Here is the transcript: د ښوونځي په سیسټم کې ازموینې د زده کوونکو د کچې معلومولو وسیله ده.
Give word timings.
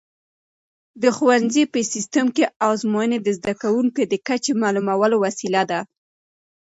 د 1.01 1.03
ښوونځي 1.17 1.63
په 1.73 1.79
سیسټم 1.93 2.25
کې 2.35 2.51
ازموینې 2.69 3.19
د 3.21 3.27
زده 3.37 3.53
کوونکو 3.61 4.01
د 4.11 4.13
کچې 4.27 4.51
معلومولو 4.63 5.15
وسیله 5.25 5.61
ده. 5.71 5.79